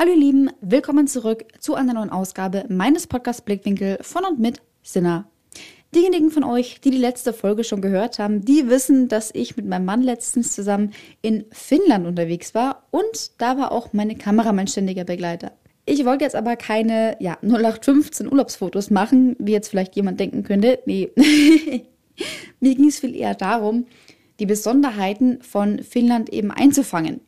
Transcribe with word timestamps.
Hallo 0.00 0.12
ihr 0.12 0.18
Lieben, 0.18 0.50
willkommen 0.62 1.06
zurück 1.08 1.44
zu 1.58 1.74
einer 1.74 1.92
neuen 1.92 2.08
Ausgabe 2.08 2.64
meines 2.70 3.06
Podcasts 3.06 3.42
Blickwinkel 3.42 3.98
von 4.00 4.24
und 4.24 4.38
mit 4.38 4.62
Sinner. 4.82 5.28
Diejenigen 5.94 6.30
von 6.30 6.42
euch, 6.42 6.80
die 6.80 6.90
die 6.90 6.96
letzte 6.96 7.34
Folge 7.34 7.64
schon 7.64 7.82
gehört 7.82 8.18
haben, 8.18 8.42
die 8.42 8.70
wissen, 8.70 9.08
dass 9.08 9.30
ich 9.34 9.58
mit 9.58 9.66
meinem 9.66 9.84
Mann 9.84 10.00
letztens 10.00 10.54
zusammen 10.54 10.94
in 11.20 11.44
Finnland 11.50 12.06
unterwegs 12.06 12.54
war 12.54 12.86
und 12.90 13.32
da 13.36 13.58
war 13.58 13.72
auch 13.72 13.92
meine 13.92 14.16
Kamera 14.16 14.54
mein 14.54 14.68
ständiger 14.68 15.04
Begleiter. 15.04 15.52
Ich 15.84 16.06
wollte 16.06 16.24
jetzt 16.24 16.34
aber 16.34 16.56
keine 16.56 17.18
ja, 17.20 17.36
0815 17.42 18.26
Urlaubsfotos 18.26 18.88
machen, 18.88 19.36
wie 19.38 19.52
jetzt 19.52 19.68
vielleicht 19.68 19.96
jemand 19.96 20.18
denken 20.18 20.44
könnte. 20.44 20.78
Nee, 20.86 21.10
mir 22.60 22.74
ging 22.74 22.88
es 22.88 23.00
viel 23.00 23.14
eher 23.14 23.34
darum, 23.34 23.84
die 24.38 24.46
Besonderheiten 24.46 25.42
von 25.42 25.82
Finnland 25.82 26.30
eben 26.30 26.50
einzufangen. 26.50 27.20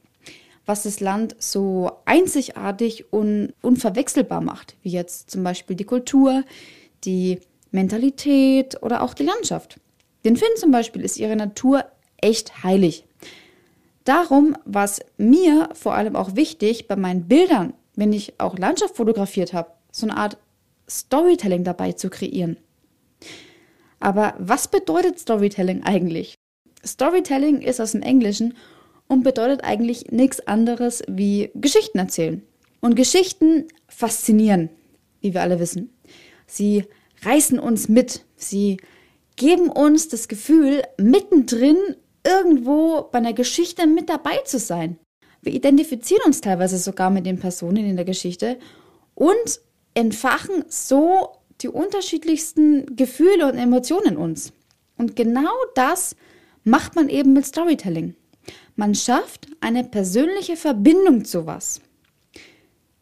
Was 0.64 0.84
das 0.84 1.00
Land 1.00 1.34
so 1.38 1.90
einzigartig 2.04 3.12
und 3.12 3.52
unverwechselbar 3.62 4.40
macht, 4.40 4.76
wie 4.82 4.90
jetzt 4.90 5.30
zum 5.30 5.42
Beispiel 5.42 5.76
die 5.76 5.84
Kultur, 5.84 6.44
die 7.04 7.40
Mentalität 7.72 8.80
oder 8.82 9.02
auch 9.02 9.14
die 9.14 9.24
Landschaft. 9.24 9.80
Den 10.24 10.36
Finnen 10.36 10.56
zum 10.56 10.70
Beispiel 10.70 11.02
ist 11.02 11.18
ihre 11.18 11.36
Natur 11.36 11.84
echt 12.18 12.62
heilig. 12.62 13.04
Darum 14.04 14.56
war 14.64 14.84
es 14.84 15.00
mir 15.16 15.68
vor 15.74 15.94
allem 15.94 16.16
auch 16.16 16.36
wichtig, 16.36 16.88
bei 16.88 16.96
meinen 16.96 17.28
Bildern, 17.28 17.74
wenn 17.96 18.12
ich 18.12 18.40
auch 18.40 18.58
Landschaft 18.58 18.96
fotografiert 18.96 19.52
habe, 19.52 19.70
so 19.90 20.06
eine 20.06 20.16
Art 20.16 20.38
Storytelling 20.88 21.64
dabei 21.64 21.92
zu 21.92 22.10
kreieren. 22.10 22.56
Aber 24.00 24.34
was 24.38 24.68
bedeutet 24.68 25.18
Storytelling 25.18 25.84
eigentlich? 25.84 26.34
Storytelling 26.84 27.60
ist 27.60 27.80
aus 27.80 27.92
dem 27.92 28.02
Englischen 28.02 28.54
und 29.12 29.24
bedeutet 29.24 29.62
eigentlich 29.62 30.10
nichts 30.10 30.40
anderes 30.46 31.02
wie 31.06 31.50
Geschichten 31.54 31.98
erzählen. 31.98 32.42
Und 32.80 32.96
Geschichten 32.96 33.68
faszinieren, 33.86 34.70
wie 35.20 35.34
wir 35.34 35.42
alle 35.42 35.60
wissen. 35.60 35.90
Sie 36.46 36.84
reißen 37.20 37.58
uns 37.58 37.90
mit. 37.90 38.24
Sie 38.36 38.78
geben 39.36 39.68
uns 39.68 40.08
das 40.08 40.28
Gefühl, 40.28 40.82
mittendrin 40.96 41.76
irgendwo 42.26 43.02
bei 43.12 43.18
einer 43.18 43.34
Geschichte 43.34 43.86
mit 43.86 44.08
dabei 44.08 44.38
zu 44.46 44.58
sein. 44.58 44.98
Wir 45.42 45.52
identifizieren 45.52 46.24
uns 46.24 46.40
teilweise 46.40 46.78
sogar 46.78 47.10
mit 47.10 47.26
den 47.26 47.38
Personen 47.38 47.84
in 47.84 47.96
der 47.96 48.06
Geschichte 48.06 48.58
und 49.14 49.60
entfachen 49.92 50.64
so 50.68 51.36
die 51.60 51.68
unterschiedlichsten 51.68 52.96
Gefühle 52.96 53.46
und 53.52 53.58
Emotionen 53.58 54.12
in 54.12 54.16
uns. 54.16 54.54
Und 54.96 55.16
genau 55.16 55.52
das 55.74 56.16
macht 56.64 56.96
man 56.96 57.10
eben 57.10 57.34
mit 57.34 57.44
Storytelling. 57.44 58.14
Man 58.76 58.94
schafft 58.94 59.48
eine 59.60 59.84
persönliche 59.84 60.56
Verbindung 60.56 61.24
zu 61.24 61.46
was. 61.46 61.80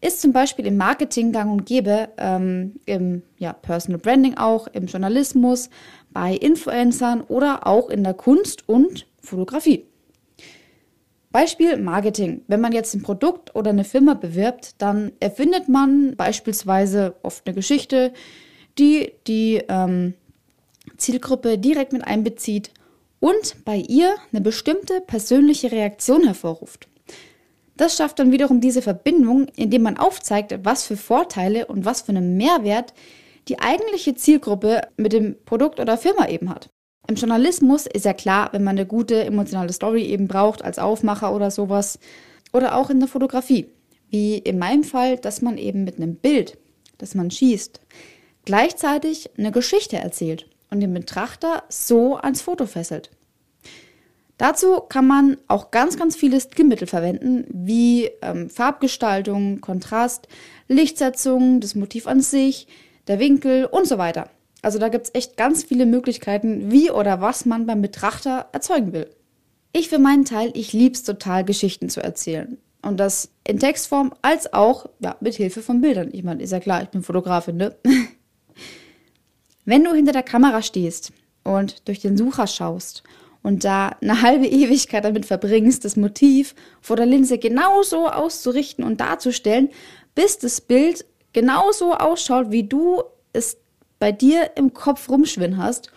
Ist 0.01 0.21
zum 0.21 0.33
Beispiel 0.33 0.67
im 0.67 0.77
Marketing 0.77 1.31
gang 1.31 1.53
und 1.53 1.67
gäbe, 1.67 2.09
ähm, 2.17 2.81
im 2.87 3.23
ja, 3.39 3.53
Personal 3.53 4.01
Branding 4.01 4.37
auch, 4.37 4.67
im 4.69 4.87
Journalismus, 4.87 5.69
bei 6.11 6.35
Influencern 6.35 7.21
oder 7.21 7.67
auch 7.67 7.91
in 7.91 8.03
der 8.03 8.15
Kunst 8.15 8.69
und 8.69 9.07
Fotografie. 9.21 9.87
Beispiel 11.31 11.77
Marketing. 11.77 12.43
Wenn 12.49 12.61
man 12.61 12.73
jetzt 12.73 12.95
ein 12.95 13.03
Produkt 13.03 13.55
oder 13.55 13.71
eine 13.71 13.84
Firma 13.84 14.15
bewirbt, 14.15 14.75
dann 14.79 15.12
erfindet 15.21 15.69
man 15.69 16.17
beispielsweise 16.17 17.15
oft 17.23 17.47
eine 17.47 17.55
Geschichte, 17.55 18.12
die 18.79 19.12
die 19.27 19.62
ähm, 19.69 20.15
Zielgruppe 20.97 21.59
direkt 21.59 21.93
mit 21.93 22.05
einbezieht 22.05 22.73
und 23.21 23.65
bei 23.65 23.77
ihr 23.77 24.17
eine 24.33 24.41
bestimmte 24.41 25.01
persönliche 25.01 25.71
Reaktion 25.71 26.25
hervorruft. 26.25 26.89
Das 27.77 27.97
schafft 27.97 28.19
dann 28.19 28.33
wiederum 28.33 28.61
diese 28.61 28.83
Verbindung, 28.83 29.47
indem 29.57 29.83
man 29.83 29.97
aufzeigt, 29.97 30.59
was 30.65 30.85
für 30.85 30.97
Vorteile 30.97 31.67
und 31.67 31.85
was 31.85 32.03
für 32.03 32.11
einen 32.11 32.37
Mehrwert 32.37 32.93
die 33.49 33.59
eigentliche 33.59 34.15
Zielgruppe 34.15 34.83
mit 34.97 35.12
dem 35.12 35.37
Produkt 35.45 35.81
oder 35.81 35.97
Firma 35.97 36.29
eben 36.29 36.51
hat. 36.51 36.69
Im 37.09 37.15
Journalismus 37.15 37.87
ist 37.87 38.05
ja 38.05 38.12
klar, 38.12 38.50
wenn 38.53 38.62
man 38.62 38.77
eine 38.77 38.87
gute 38.87 39.25
emotionale 39.25 39.73
Story 39.73 40.05
eben 40.05 40.28
braucht 40.28 40.62
als 40.62 40.78
Aufmacher 40.78 41.34
oder 41.34 41.50
sowas. 41.50 41.99
Oder 42.53 42.77
auch 42.77 42.91
in 42.91 43.00
der 43.00 43.09
Fotografie. 43.09 43.67
Wie 44.11 44.39
in 44.39 44.59
meinem 44.59 44.84
Fall, 44.84 45.17
dass 45.17 45.41
man 45.41 45.56
eben 45.56 45.84
mit 45.84 45.97
einem 45.97 46.17
Bild, 46.17 46.59
das 46.99 47.15
man 47.15 47.31
schießt, 47.31 47.81
gleichzeitig 48.44 49.31
eine 49.39 49.53
Geschichte 49.53 49.97
erzählt 49.97 50.47
und 50.71 50.81
den 50.81 50.93
Betrachter 50.93 51.62
so 51.69 52.17
ans 52.17 52.43
Foto 52.43 52.67
fesselt. 52.67 53.11
Dazu 54.41 54.81
kann 54.81 55.06
man 55.06 55.37
auch 55.49 55.71
ganz, 55.71 55.99
ganz 55.99 56.17
viele 56.17 56.41
Stilmittel 56.41 56.87
verwenden, 56.87 57.45
wie 57.51 58.09
ähm, 58.23 58.49
Farbgestaltung, 58.49 59.61
Kontrast, 59.61 60.28
Lichtsetzung, 60.67 61.61
das 61.61 61.75
Motiv 61.75 62.06
an 62.06 62.23
sich, 62.23 62.67
der 63.06 63.19
Winkel 63.19 63.67
und 63.67 63.87
so 63.87 63.99
weiter. 63.99 64.31
Also 64.62 64.79
da 64.79 64.89
gibt 64.89 65.09
es 65.09 65.15
echt 65.15 65.37
ganz 65.37 65.65
viele 65.65 65.84
Möglichkeiten, 65.84 66.73
wie 66.73 66.91
oder 66.91 67.21
was 67.21 67.45
man 67.45 67.67
beim 67.67 67.83
Betrachter 67.83 68.49
erzeugen 68.53 68.95
will. 68.95 69.11
Ich 69.75 69.91
für 69.91 69.99
meinen 69.99 70.25
Teil, 70.25 70.53
ich 70.55 70.73
liebe 70.73 70.95
es 70.95 71.03
total, 71.03 71.45
Geschichten 71.45 71.91
zu 71.91 72.03
erzählen. 72.03 72.56
Und 72.81 72.99
das 72.99 73.31
in 73.47 73.59
Textform 73.59 74.15
als 74.23 74.55
auch 74.55 74.87
ja, 75.00 75.17
mit 75.21 75.34
Hilfe 75.34 75.61
von 75.61 75.83
Bildern. 75.83 76.09
Ich 76.12 76.23
meine, 76.23 76.43
ist 76.43 76.53
ja 76.53 76.61
klar, 76.61 76.83
ich 76.83 76.89
bin 76.89 77.03
Fotografin, 77.03 77.59
ne? 77.59 77.77
Wenn 79.67 79.84
du 79.84 79.93
hinter 79.93 80.12
der 80.12 80.23
Kamera 80.23 80.62
stehst 80.62 81.12
und 81.45 81.87
durch 81.87 82.00
den 82.00 82.17
Sucher 82.17 82.47
schaust 82.47 83.03
und 83.43 83.65
da 83.65 83.97
eine 84.01 84.23
halbe 84.23 84.47
Ewigkeit 84.47 85.05
damit 85.05 85.27
verbringst, 85.27 85.84
das 85.84 85.97
Motiv 85.97 86.55
vor 86.81 86.97
der 86.97 87.06
Linse 87.06 87.39
genauso 87.39 88.09
auszurichten 88.09 88.84
und 88.84 89.01
darzustellen, 89.01 89.71
bis 90.15 90.39
das 90.39 90.61
Bild 90.61 91.05
genauso 91.33 91.95
ausschaut, 91.95 92.50
wie 92.50 92.65
du 92.65 93.03
es 93.33 93.56
bei 93.99 94.12
dir 94.12 94.50
im 94.56 94.75
Kopf 94.75 95.09
rumschwirren 95.09 95.56
hast 95.56 95.91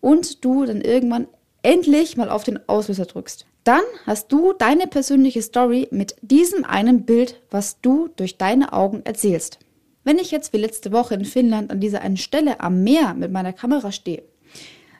und 0.00 0.44
du 0.44 0.64
dann 0.64 0.80
irgendwann 0.80 1.26
endlich 1.62 2.16
mal 2.16 2.30
auf 2.30 2.44
den 2.44 2.60
Auslöser 2.68 3.06
drückst. 3.06 3.46
Dann 3.64 3.82
hast 4.06 4.30
du 4.30 4.52
deine 4.52 4.86
persönliche 4.86 5.42
Story 5.42 5.88
mit 5.90 6.14
diesem 6.22 6.64
einen 6.64 7.04
Bild, 7.04 7.42
was 7.50 7.80
du 7.80 8.08
durch 8.14 8.38
deine 8.38 8.72
Augen 8.72 9.02
erzählst. 9.04 9.58
Wenn 10.04 10.18
ich 10.18 10.30
jetzt 10.30 10.52
wie 10.52 10.58
letzte 10.58 10.92
Woche 10.92 11.14
in 11.14 11.24
Finnland 11.24 11.72
an 11.72 11.80
dieser 11.80 12.02
einen 12.02 12.16
Stelle 12.16 12.60
am 12.60 12.84
Meer 12.84 13.14
mit 13.14 13.32
meiner 13.32 13.52
Kamera 13.52 13.90
stehe, 13.90 14.22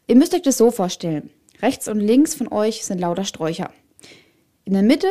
ihr 0.08 0.16
müsst 0.16 0.34
euch 0.34 0.42
das 0.42 0.58
so 0.58 0.72
vorstellen. 0.72 1.30
Rechts 1.62 1.88
und 1.88 2.00
links 2.00 2.34
von 2.34 2.48
euch 2.48 2.84
sind 2.84 3.00
lauter 3.00 3.24
Sträucher. 3.24 3.70
In 4.64 4.72
der 4.72 4.82
Mitte 4.82 5.08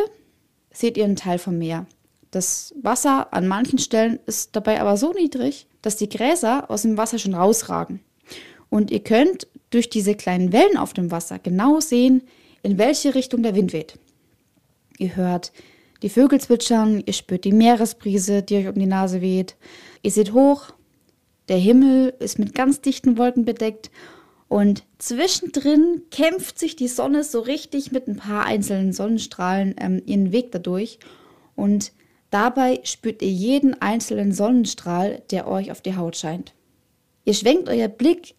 seht 0.71 0.97
ihr 0.97 1.05
einen 1.05 1.15
Teil 1.15 1.39
vom 1.39 1.57
Meer. 1.57 1.87
Das 2.31 2.73
Wasser 2.81 3.33
an 3.33 3.47
manchen 3.47 3.79
Stellen 3.79 4.19
ist 4.25 4.55
dabei 4.55 4.81
aber 4.81 4.97
so 4.97 5.13
niedrig, 5.13 5.67
dass 5.81 5.95
die 5.95 6.09
Gräser 6.09 6.69
aus 6.69 6.81
dem 6.81 6.97
Wasser 6.97 7.17
schon 7.17 7.33
rausragen. 7.33 8.01
Und 8.69 8.91
ihr 8.91 9.01
könnt 9.01 9.47
durch 9.69 9.89
diese 9.89 10.15
kleinen 10.15 10.51
Wellen 10.51 10.77
auf 10.77 10.93
dem 10.93 11.11
Wasser 11.11 11.39
genau 11.39 11.79
sehen, 11.79 12.23
in 12.61 12.77
welche 12.77 13.15
Richtung 13.15 13.43
der 13.43 13.55
Wind 13.55 13.73
weht. 13.73 13.97
Ihr 14.97 15.15
hört 15.15 15.53
die 16.01 16.09
Vögel 16.09 16.41
zwitschern, 16.41 17.03
ihr 17.05 17.13
spürt 17.13 17.45
die 17.45 17.51
Meeresbrise, 17.51 18.43
die 18.43 18.57
euch 18.57 18.67
um 18.67 18.75
die 18.75 18.85
Nase 18.85 19.21
weht. 19.21 19.55
Ihr 20.01 20.11
seht 20.11 20.33
hoch, 20.33 20.73
der 21.47 21.57
Himmel 21.57 22.13
ist 22.19 22.39
mit 22.39 22.53
ganz 22.55 22.81
dichten 22.81 23.17
Wolken 23.17 23.45
bedeckt 23.45 23.91
und 24.55 24.83
zwischendrin 24.99 26.03
kämpft 26.11 26.59
sich 26.59 26.77
die 26.77 26.87
Sonne 26.87 27.25
so 27.25 27.41
richtig 27.41 27.91
mit 27.91 28.07
ein 28.07 28.15
paar 28.15 28.45
einzelnen 28.45 28.93
Sonnenstrahlen 28.93 29.75
ähm, 29.77 30.01
ihren 30.05 30.31
Weg 30.31 30.53
dadurch. 30.53 30.97
Und 31.57 31.91
dabei 32.29 32.79
spürt 32.85 33.21
ihr 33.21 33.31
jeden 33.31 33.73
einzelnen 33.81 34.31
Sonnenstrahl, 34.31 35.21
der 35.29 35.49
euch 35.49 35.71
auf 35.71 35.81
die 35.81 35.97
Haut 35.97 36.15
scheint. 36.15 36.53
Ihr 37.25 37.33
schwenkt 37.33 37.67
euer 37.67 37.89
Blick 37.89 38.35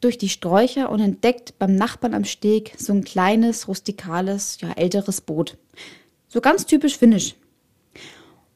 durch 0.00 0.18
die 0.18 0.28
Sträucher 0.28 0.90
und 0.90 0.98
entdeckt 0.98 1.56
beim 1.60 1.76
Nachbarn 1.76 2.14
am 2.14 2.24
Steg 2.24 2.72
so 2.76 2.92
ein 2.92 3.04
kleines, 3.04 3.68
rustikales, 3.68 4.58
ja 4.60 4.72
älteres 4.72 5.20
Boot. 5.20 5.56
So 6.26 6.40
ganz 6.40 6.66
typisch 6.66 6.98
finnisch. 6.98 7.36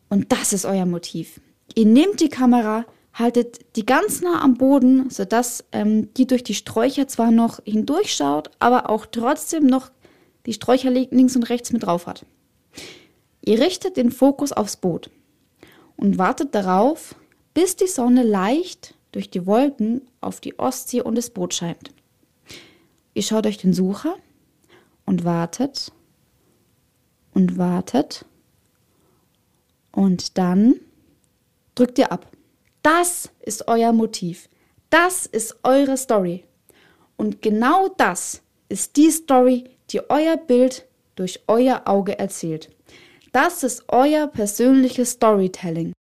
Und 0.08 0.32
das 0.32 0.52
ist 0.52 0.64
euer 0.64 0.84
Motiv. 0.84 1.40
Ihr 1.76 1.86
nehmt 1.86 2.18
die 2.18 2.28
Kamera, 2.28 2.86
haltet 3.14 3.76
die 3.76 3.86
ganz 3.86 4.20
nah 4.20 4.42
am 4.42 4.54
Boden, 4.54 5.08
sodass 5.08 5.64
ähm, 5.72 6.12
die 6.14 6.26
durch 6.26 6.42
die 6.42 6.54
Sträucher 6.54 7.08
zwar 7.08 7.30
noch 7.30 7.60
hindurchschaut, 7.64 8.50
aber 8.58 8.90
auch 8.90 9.06
trotzdem 9.06 9.66
noch 9.66 9.90
die 10.46 10.52
Sträucher 10.52 10.90
links 10.90 11.36
und 11.36 11.44
rechts 11.44 11.72
mit 11.72 11.84
drauf 11.84 12.06
hat. 12.06 12.26
Ihr 13.40 13.60
richtet 13.60 13.96
den 13.96 14.10
Fokus 14.10 14.52
aufs 14.52 14.76
Boot 14.76 15.10
und 15.96 16.18
wartet 16.18 16.54
darauf, 16.54 17.14
bis 17.54 17.76
die 17.76 17.86
Sonne 17.86 18.24
leicht 18.24 18.94
durch 19.12 19.30
die 19.30 19.46
Wolken 19.46 20.02
auf 20.20 20.40
die 20.40 20.58
Ostsee 20.58 21.00
und 21.00 21.14
das 21.14 21.30
Boot 21.30 21.54
scheint. 21.54 21.90
Ihr 23.14 23.22
schaut 23.22 23.46
euch 23.46 23.58
den 23.58 23.72
Sucher 23.72 24.16
und 25.06 25.24
wartet 25.24 25.92
und 27.32 27.58
wartet 27.58 28.24
und 29.92 30.36
dann 30.36 30.74
drückt 31.76 31.98
ihr 31.98 32.10
ab. 32.10 32.33
Das 32.84 33.30
ist 33.40 33.66
euer 33.66 33.94
Motiv. 33.94 34.50
Das 34.90 35.24
ist 35.24 35.56
eure 35.62 35.96
Story. 35.96 36.44
Und 37.16 37.40
genau 37.40 37.88
das 37.88 38.42
ist 38.68 38.98
die 38.98 39.10
Story, 39.10 39.64
die 39.88 40.02
euer 40.10 40.36
Bild 40.36 40.86
durch 41.14 41.40
euer 41.46 41.82
Auge 41.86 42.18
erzählt. 42.18 42.70
Das 43.32 43.62
ist 43.62 43.84
euer 43.88 44.26
persönliches 44.26 45.12
Storytelling. 45.12 45.94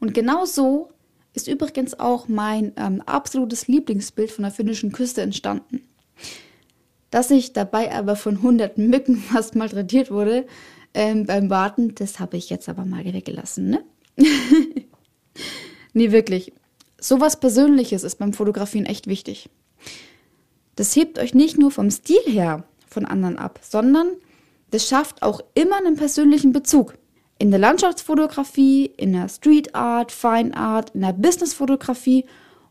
Und 0.00 0.14
genau 0.14 0.46
so 0.46 0.90
ist 1.32 1.46
übrigens 1.46 2.00
auch 2.00 2.26
mein 2.26 2.72
ähm, 2.76 3.02
absolutes 3.06 3.68
Lieblingsbild 3.68 4.32
von 4.32 4.42
der 4.42 4.52
finnischen 4.52 4.90
Küste 4.90 5.22
entstanden. 5.22 5.82
Dass 7.10 7.30
ich 7.30 7.52
dabei 7.52 7.94
aber 7.94 8.16
von 8.16 8.42
hunderten 8.42 8.90
Mücken 8.90 9.16
fast 9.32 9.54
malträtiert 9.54 10.10
wurde 10.10 10.44
ähm, 10.92 11.24
beim 11.24 11.50
Warten, 11.50 11.94
das 11.94 12.18
habe 12.18 12.36
ich 12.36 12.50
jetzt 12.50 12.68
aber 12.68 12.84
mal 12.84 13.04
weggelassen, 13.04 13.70
ne? 13.70 13.84
nee, 15.96 16.12
wirklich. 16.12 16.52
Sowas 16.98 17.38
Persönliches 17.38 18.04
ist 18.04 18.18
beim 18.18 18.32
Fotografieren 18.32 18.86
echt 18.86 19.06
wichtig. 19.06 19.50
Das 20.76 20.94
hebt 20.94 21.18
euch 21.18 21.34
nicht 21.34 21.58
nur 21.58 21.70
vom 21.70 21.90
Stil 21.90 22.22
her 22.26 22.64
von 22.88 23.04
anderen 23.04 23.38
ab, 23.38 23.60
sondern 23.62 24.08
das 24.70 24.88
schafft 24.88 25.22
auch 25.22 25.40
immer 25.54 25.76
einen 25.76 25.96
persönlichen 25.96 26.52
Bezug. 26.52 26.94
In 27.38 27.50
der 27.50 27.60
Landschaftsfotografie, 27.60 28.86
in 28.96 29.12
der 29.12 29.28
Street 29.28 29.74
Art, 29.74 30.10
Fine 30.10 30.56
Art, 30.56 30.94
in 30.94 31.02
der 31.02 31.12
Businessfotografie 31.12 32.24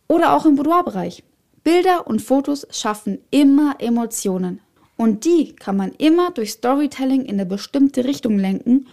oder 0.07 0.33
auch 0.33 0.45
im 0.45 0.55
Boudoir-Bereich. 0.55 1.23
Bilder 1.63 2.07
und 2.07 2.21
Fotos 2.21 2.65
schaffen 2.71 3.19
immer 3.29 3.75
Emotionen. 3.79 4.59
Und 4.97 5.25
die 5.25 5.53
kann 5.53 5.77
man 5.77 5.91
immer 5.93 6.31
durch 6.31 6.51
Storytelling 6.51 7.25
in 7.25 7.35
eine 7.35 7.45
bestimmte 7.45 8.05
Richtung 8.05 8.39
lenken 8.39 8.87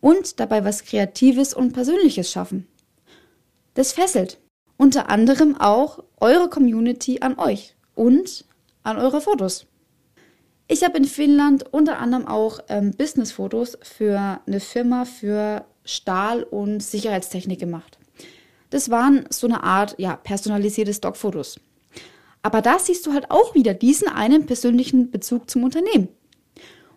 und 0.00 0.38
dabei 0.38 0.64
was 0.64 0.84
Kreatives 0.84 1.54
und 1.54 1.72
Persönliches 1.72 2.30
schaffen. 2.30 2.67
Das 3.78 3.92
fesselt. 3.92 4.40
Unter 4.76 5.08
anderem 5.08 5.54
auch 5.56 6.02
eure 6.18 6.48
Community 6.50 7.20
an 7.20 7.38
euch 7.38 7.76
und 7.94 8.44
an 8.82 8.96
eure 8.98 9.20
Fotos. 9.20 9.66
Ich 10.66 10.82
habe 10.82 10.98
in 10.98 11.04
Finnland 11.04 11.72
unter 11.72 12.00
anderem 12.00 12.26
auch 12.26 12.58
ähm, 12.68 12.90
Business-Fotos 12.90 13.78
für 13.82 14.40
eine 14.44 14.58
Firma 14.58 15.04
für 15.04 15.64
Stahl- 15.84 16.42
und 16.42 16.82
Sicherheitstechnik 16.82 17.60
gemacht. 17.60 18.00
Das 18.70 18.90
waren 18.90 19.26
so 19.30 19.46
eine 19.46 19.62
Art, 19.62 19.94
ja, 19.96 20.16
personalisierte 20.16 20.92
Stockfotos. 20.92 21.60
Aber 22.42 22.62
da 22.62 22.80
siehst 22.80 23.06
du 23.06 23.12
halt 23.12 23.30
auch 23.30 23.54
wieder 23.54 23.74
diesen 23.74 24.08
einen 24.08 24.46
persönlichen 24.46 25.12
Bezug 25.12 25.48
zum 25.48 25.62
Unternehmen. 25.62 26.08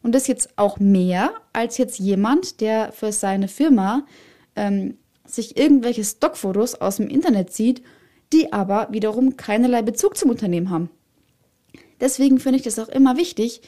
Und 0.01 0.15
das 0.15 0.25
jetzt 0.25 0.57
auch 0.57 0.79
mehr 0.79 1.31
als 1.53 1.77
jetzt 1.77 1.99
jemand, 1.99 2.59
der 2.59 2.91
für 2.91 3.11
seine 3.11 3.47
Firma 3.47 4.03
ähm, 4.55 4.97
sich 5.35 5.57
irgendwelche 5.57 6.03
Stockfotos 6.03 6.75
aus 6.75 6.97
dem 6.97 7.07
Internet 7.07 7.53
sieht, 7.53 7.81
die 8.33 8.53
aber 8.53 8.87
wiederum 8.91 9.37
keinerlei 9.37 9.81
Bezug 9.81 10.17
zum 10.17 10.29
Unternehmen 10.29 10.69
haben. 10.69 10.89
Deswegen 11.99 12.39
finde 12.39 12.57
ich 12.57 12.63
das 12.63 12.79
auch 12.79 12.89
immer 12.89 13.17
wichtig, 13.17 13.61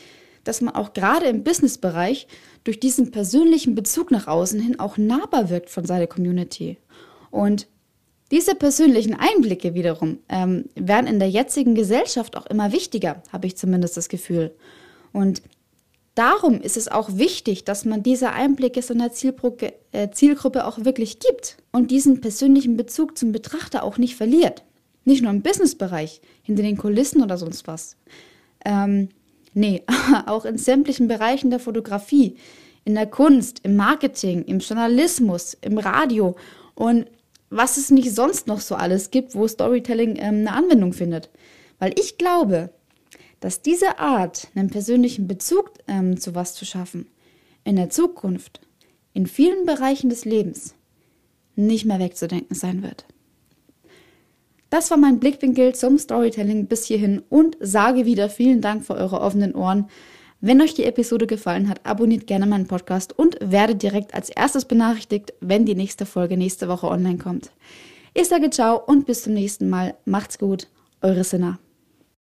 dass 0.44 0.62
man 0.62 0.76
auch 0.76 0.94
gerade 0.94 1.28
im 1.28 1.44
Businessbereich 1.44 2.28
durch 2.64 2.80
diesen 2.80 3.12
persönlichen 3.12 3.76
Bezug 3.76 4.12
nach 4.12 4.28
außen 4.28 4.60
hin 4.60 4.80
auch 4.80 4.98
nahbar 4.98 5.50
wirkt 5.50 5.70
von 5.70 5.86
seiner 5.86 6.08
Community. 6.08 6.78
Und 7.32 7.68
diese 8.32 8.56
persönlichen 8.56 9.16
Einblicke 9.16 9.74
wiederum 9.74 10.20
ähm, 10.28 10.66
werden 10.76 11.08
in 11.08 11.20
der 11.20 11.30
jetzigen 11.30 11.76
Gesellschaft 11.76 12.36
auch 12.36 12.46
immer 12.48 12.72
wichtiger, 12.72 13.22
habe 13.32 13.48
ich 13.48 13.58
zumindest 13.58 13.96
das 13.96 14.10
Gefühl. 14.10 14.56
Und 15.12 15.42
darum 16.16 16.62
ist 16.62 16.78
es 16.78 16.88
auch 16.88 17.18
wichtig, 17.18 17.66
dass 17.66 17.86
man 17.86 18.04
diese 18.04 18.32
Einblicke 18.32 18.82
seiner 18.82 19.12
Zielgruppe, 19.12 19.74
äh, 19.92 20.10
Zielgruppe 20.12 20.66
auch 20.66 20.86
wirklich 20.86 21.20
gibt 21.20 21.58
und 21.72 21.92
diesen 21.92 22.22
persönlichen 22.22 22.78
Bezug 22.78 23.18
zum 23.18 23.32
Betrachter 23.32 23.84
auch 23.84 23.98
nicht 23.98 24.16
verliert. 24.16 24.64
Nicht 25.06 25.22
nur 25.22 25.32
im 25.32 25.42
Businessbereich, 25.42 26.22
hinter 26.44 26.64
den 26.64 26.78
Kulissen 26.78 27.22
oder 27.22 27.38
sonst 27.38 27.68
was. 27.68 27.98
Ähm, 28.66 29.10
nee, 29.54 29.84
auch 30.26 30.46
in 30.46 30.58
sämtlichen 30.58 31.08
Bereichen 31.08 31.50
der 31.50 31.60
Fotografie, 31.60 32.38
in 32.86 32.96
der 32.96 33.08
Kunst, 33.08 33.62
im 33.64 33.76
Marketing, 33.76 34.44
im 34.44 34.60
Journalismus, 34.60 35.58
im 35.62 35.78
Radio 35.78 36.36
und 36.76 37.08
was 37.50 37.78
es 37.78 37.92
nicht 37.92 38.14
sonst 38.14 38.48
noch 38.48 38.62
so 38.62 38.76
alles 38.76 39.12
gibt, 39.12 39.36
wo 39.36 39.48
Storytelling 39.48 40.16
ähm, 40.18 40.40
eine 40.40 40.54
Anwendung 40.54 40.92
findet. 40.92 41.30
Weil 41.80 41.94
ich 42.00 42.18
glaube, 42.18 42.72
dass 43.44 43.62
diese 43.62 44.00
Art, 44.00 44.48
einen 44.56 44.70
persönlichen 44.70 45.28
Bezug 45.28 45.74
ähm, 45.90 46.18
zu 46.18 46.34
was 46.34 46.56
zu 46.56 46.64
schaffen, 46.64 47.08
in 47.66 47.76
der 47.76 47.90
Zukunft, 47.90 48.62
in 49.14 49.28
vielen 49.28 49.66
Bereichen 49.66 50.10
des 50.10 50.24
Lebens, 50.24 50.76
nicht 51.58 51.84
mehr 51.84 52.00
wegzudenken 52.00 52.56
sein 52.56 52.82
wird. 52.84 53.06
Das 54.70 54.90
war 54.92 54.98
mein 54.98 55.20
Blickwinkel 55.20 55.76
zum 55.76 55.98
Storytelling 55.98 56.68
bis 56.68 56.86
hierhin 56.86 57.22
und 57.28 57.58
sage 57.60 58.06
wieder 58.06 58.30
vielen 58.30 58.62
Dank 58.62 58.86
für 58.86 58.96
eure 58.96 59.20
offenen 59.20 59.56
Ohren. 59.56 59.90
Wenn 60.40 60.62
euch 60.62 60.74
die 60.74 60.86
Episode 60.86 61.28
gefallen 61.28 61.68
hat, 61.68 61.86
abonniert 61.86 62.28
gerne 62.28 62.46
meinen 62.46 62.68
Podcast 62.68 63.12
und 63.12 63.38
werdet 63.42 63.84
direkt 63.84 64.14
als 64.14 64.30
erstes 64.30 64.64
benachrichtigt, 64.64 65.34
wenn 65.42 65.66
die 65.66 65.76
nächste 65.76 66.06
Folge 66.06 66.38
nächste 66.38 66.70
Woche 66.70 66.88
online 66.88 67.18
kommt. 67.18 67.52
Ich 68.14 68.30
sage 68.30 68.50
ciao 68.52 68.82
und 68.82 69.06
bis 69.06 69.24
zum 69.24 69.34
nächsten 69.34 69.70
Mal. 69.70 69.96
Macht's 70.06 70.40
gut, 70.40 70.70
eure 71.02 71.26
Sinna. 71.26 71.60